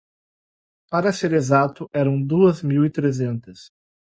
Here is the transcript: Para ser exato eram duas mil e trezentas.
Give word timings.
Para 0.89 1.13
ser 1.13 1.31
exato 1.35 1.87
eram 1.93 2.19
duas 2.19 2.63
mil 2.63 2.83
e 2.83 2.89
trezentas. 2.89 3.71